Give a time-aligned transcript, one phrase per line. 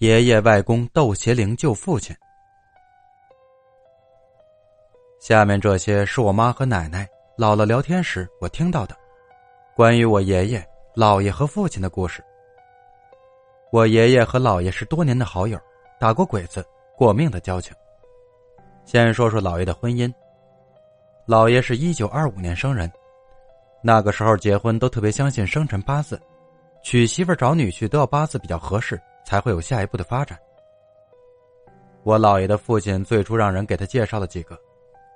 [0.00, 2.16] 爷爷外公斗邪灵救父亲。
[5.20, 7.06] 下面这些是我妈和奶奶、
[7.36, 8.96] 姥姥聊天时我听到的，
[9.76, 10.66] 关于我爷爷、
[10.96, 12.24] 姥爷和父亲的故事。
[13.70, 15.60] 我爷爷和姥爷是多年的好友，
[15.98, 16.64] 打过鬼子、
[16.96, 17.76] 过命的交情。
[18.86, 20.10] 先说说姥爷的婚姻。
[21.26, 22.90] 姥爷是一九二五年生人，
[23.82, 26.18] 那个时候结婚都特别相信生辰八字，
[26.82, 30.38] 娶媳妇找女婿都要八字比较合适，才会有下一步的发展。
[32.02, 34.58] 我姥爷的父亲最初让人给他介绍了几个，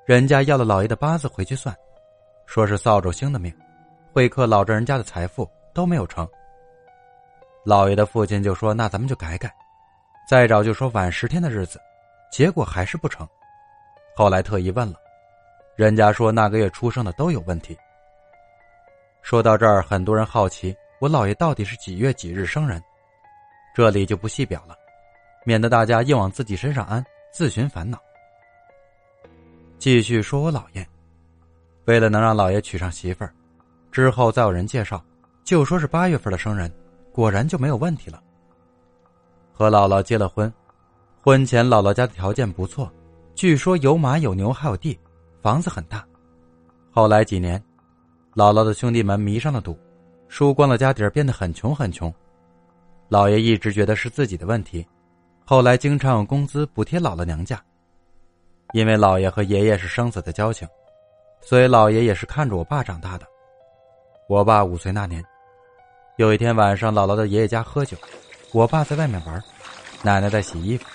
[0.05, 1.75] 人家要了姥爷的八字回去算，
[2.47, 3.53] 说是扫帚星的命，
[4.13, 6.29] 会克老丈人家的财富，都没有成。
[7.65, 9.51] 姥爷的父亲就说：“那咱们就改改，
[10.29, 11.81] 再找就说晚十天的日子，
[12.31, 13.27] 结果还是不成。
[14.15, 15.01] 后来特意问了。”
[15.75, 17.77] 人家说那个月出生的都有问题。
[19.23, 22.81] 说到这儿，很多人好奇我姥爷到底是几月几日生人，
[23.75, 24.77] 这里就不细表了，
[25.45, 27.99] 免得大家硬往自己身上安，自寻烦恼。
[29.79, 30.89] 继续说我姥爷，
[31.87, 33.35] 为了能让姥爷娶上媳妇儿，
[33.91, 35.05] 之后再有人介绍，
[35.43, 36.73] 就说是八月份的生人，
[37.13, 38.23] 果然就没有问题了。
[39.53, 40.51] 和姥姥结了婚，
[41.21, 42.89] 婚前姥姥家的条件不错，
[43.35, 44.97] 据说有马有牛还有地。
[45.43, 46.03] 房子很大，
[46.91, 47.63] 后来几年，
[48.35, 49.79] 姥姥的兄弟们迷上了赌，
[50.27, 52.11] 输光了家底儿，变得很穷很穷。
[53.11, 54.87] 姥爷一直觉得是自己的问题，
[55.45, 57.63] 后来经常用工资补贴姥姥娘家。
[58.73, 60.67] 因为姥爷和爷爷是生死的交情，
[61.41, 63.27] 所以姥爷也是看着我爸长大的。
[64.29, 65.23] 我爸五岁那年，
[66.17, 67.97] 有一天晚上，姥姥的爷爷家喝酒，
[68.53, 69.41] 我爸在外面玩，
[70.03, 70.87] 奶奶在洗衣服。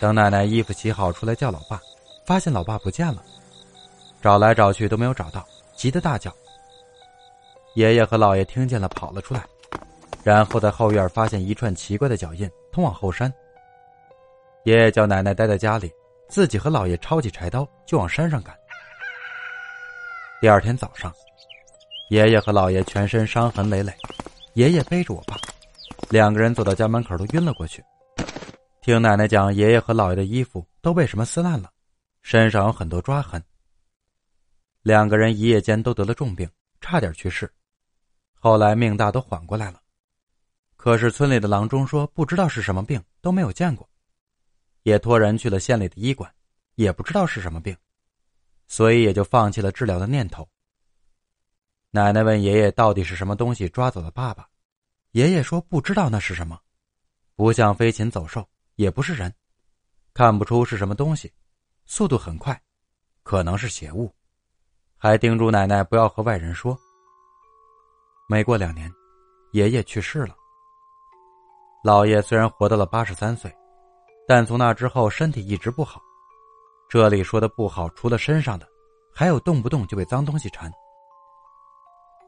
[0.00, 1.78] 等奶奶衣服洗好出来叫老爸，
[2.24, 3.22] 发现老爸不见了。
[4.22, 6.32] 找来找去都没有找到，急得大叫。
[7.74, 9.44] 爷爷和姥爷听见了，跑了出来，
[10.22, 13.32] 然后在后院发现一串奇怪的脚印，通往后山。
[14.64, 15.90] 爷爷叫奶奶待在家里，
[16.28, 18.54] 自己和姥爷抄起柴刀就往山上赶。
[20.40, 21.12] 第二天早上，
[22.10, 23.92] 爷爷和姥爷全身伤痕累累，
[24.54, 25.36] 爷爷背着我爸，
[26.10, 27.82] 两个人走到家门口都晕了过去。
[28.82, 31.70] 听奶奶讲，爷爷和姥爷的衣服都被什么撕烂了，
[32.20, 33.42] 身上有很多抓痕。
[34.82, 36.48] 两个人一夜间都得了重病，
[36.80, 37.50] 差点去世，
[38.38, 39.80] 后来命大都缓过来了。
[40.78, 43.86] 可是村里的郎中说不知道是什么病，都没有见过，
[44.84, 46.32] 也托人去了县里的医馆，
[46.76, 47.76] 也不知道是什么病，
[48.68, 50.48] 所以也就放弃了治疗的念头。
[51.90, 54.48] 奶奶问爷爷到底是什么东西抓走了爸爸，
[55.10, 56.58] 爷爷说不知道那是什么，
[57.34, 59.34] 不像飞禽走兽，也不是人，
[60.14, 61.32] 看不出是什么东西，
[61.86, 62.58] 速度很快，
[63.24, 64.14] 可能是邪物。
[64.96, 66.78] 还叮嘱奶奶不要和外人说。
[68.28, 68.88] 没过两年，
[69.52, 70.36] 爷爷去世了。
[71.84, 73.54] 姥爷虽然活到了八十三岁，
[74.26, 76.00] 但从那之后身体一直不好。
[76.88, 78.66] 这里说的不好，除了身上的，
[79.14, 80.70] 还有动不动就被脏东西缠。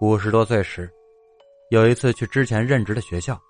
[0.01, 0.89] 五十多岁时，
[1.71, 3.41] 有一次去之前任职的学校，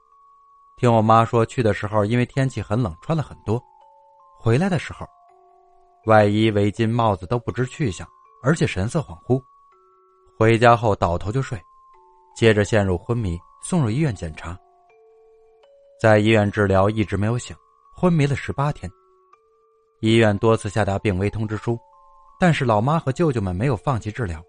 [0.77, 3.63] 听我妈说去的时候因为天气很冷，穿了很多，
[4.39, 5.07] 回来的时候，
[6.07, 8.09] 外衣、围巾、帽子都不知去向。
[8.43, 9.39] 而且神色恍惚，
[10.39, 11.61] 回家后倒头就睡，
[12.35, 14.59] 接着陷入昏迷，送入医院检查。
[16.01, 17.55] 在医院治疗一直没有醒，
[17.95, 18.91] 昏迷了十八天。
[20.01, 21.79] 医院多次下达病危通知书，
[22.39, 24.43] 但是老妈和舅舅们没有放弃治疗。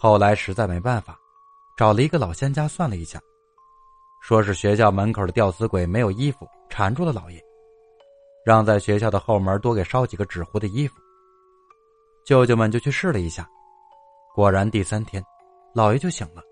[0.00, 1.18] 后来实在没办法，
[1.76, 3.20] 找了一个老仙家算了一下，
[4.22, 7.38] 说是学校门口的吊死鬼没有衣服缠住了老爷，
[8.42, 10.94] 让在学校的后门多给烧几个纸糊的衣服。
[12.24, 13.46] 舅舅们就去试了一下，
[14.34, 15.22] 果然第三天，
[15.74, 16.42] 老爷就醒了，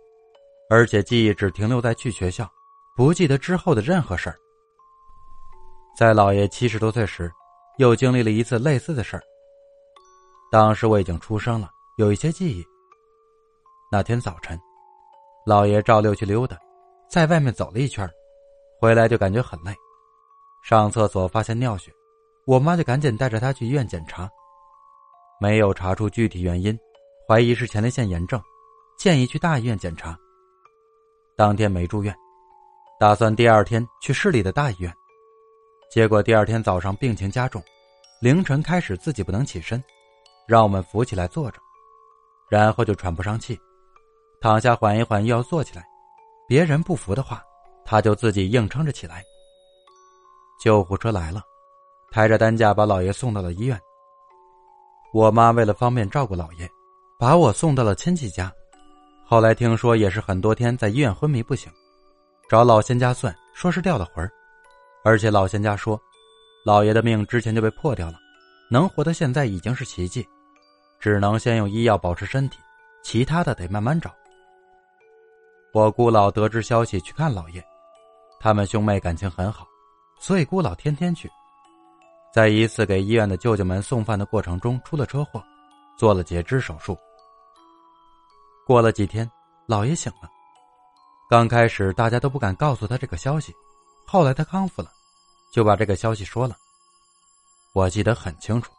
[0.68, 2.46] 而且记忆只停留在去学校，
[2.94, 4.36] 不记得之后的任何事儿。
[5.96, 7.32] 在老爷七十多岁时，
[7.78, 9.22] 又经历了一次类似的事儿。
[10.50, 12.62] 当时我已经出生了，有一些记忆。
[13.90, 14.58] 那天早晨，
[15.46, 16.58] 老爷照例去溜达，
[17.10, 18.06] 在外面走了一圈，
[18.78, 19.74] 回来就感觉很累，
[20.62, 21.90] 上厕所发现尿血，
[22.46, 24.28] 我妈就赶紧带着他去医院检查。
[25.40, 26.78] 没有查出具体原因，
[27.26, 28.40] 怀疑是前列腺炎症，
[28.98, 30.14] 建议去大医院检查。
[31.36, 32.14] 当天没住院，
[33.02, 34.96] 打算第二天去市里的大医院。
[35.90, 37.60] 结果第二天早上病情加重，
[38.20, 39.82] 凌晨开始自己不能起身，
[40.46, 41.58] 让我们扶起来坐着，
[42.48, 43.58] 然后就喘不上气，
[44.40, 45.84] 躺下缓一缓又要坐起来，
[46.46, 47.42] 别人不服的话，
[47.84, 49.20] 他就自己硬撑着起来。
[50.62, 51.42] 救护车来了，
[52.12, 53.76] 抬着担架把老爷送到了医院。
[55.12, 56.70] 我妈为了方便照顾老爷，
[57.18, 58.52] 把我送到了亲戚家。
[59.26, 61.68] 后来听说也是很多天在医院昏迷不醒，
[62.52, 64.30] 找老仙家算，说是掉了魂儿。
[65.04, 65.98] 而且老仙家说，
[66.66, 68.18] 老爷的命之前就被破掉了，
[68.70, 70.28] 能活到现在已经是奇迹，
[71.00, 72.58] 只能先用医药保持身体，
[73.02, 74.14] 其他的得慢慢找。
[75.72, 77.64] 我姑老得知消息去看老爷，
[78.38, 79.66] 他们兄妹感情很好，
[80.20, 81.30] 所以姑老天天去。
[82.34, 85.42] 在一次给医院的舅舅们送饭的过程中出了车祸，
[85.96, 86.98] 做了截肢手术。
[88.66, 89.26] 过了几天，
[89.66, 90.28] 老爷醒了。
[91.32, 93.54] 刚开始大家都不敢告诉他这个消息，
[94.06, 94.90] 后来他康复了，
[95.50, 96.54] 就把这个消息说了。
[97.72, 98.70] 我记得很清楚，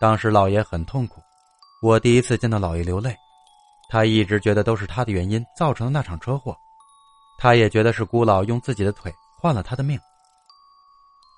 [0.00, 1.20] 当时老爷很痛苦，
[1.82, 3.12] 我第一次见到老爷流泪。
[3.90, 6.56] 他一直觉得都是他的原因造成的那场车祸，
[7.36, 9.98] 他也觉得是孤老用自己的腿换了他的命。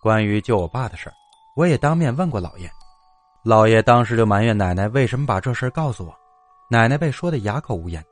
[0.03, 1.15] 关于救我爸的事儿。
[1.57, 2.71] 我也当面问过老爷，
[3.45, 6.15] 老爷当时就埋怨奶奶为什么把这事告诉我，
[6.69, 8.05] 奶奶被说的哑口无言。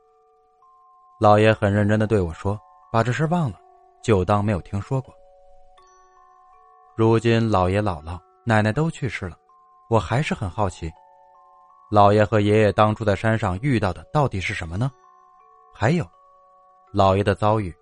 [1.19, 2.59] 老爷很认真的对我说
[2.91, 3.59] ：“把这事忘了，
[4.01, 5.13] 就当没有听说过。”
[6.97, 9.37] 如今老爷姥姥、奶奶都去世了，
[9.89, 10.91] 我还是很好奇，
[11.89, 14.91] 老爷和爷爷当初在山上遇到的到底是什么呢？
[15.73, 16.05] 还有，
[16.91, 17.73] 老爷的遭遇，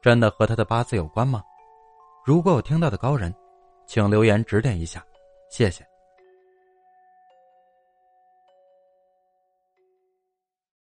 [0.00, 1.42] 真的和他的八字有关吗？
[2.24, 3.34] 如果有听到的高人。
[3.86, 5.04] 请留言指点一下，
[5.50, 5.86] 谢谢。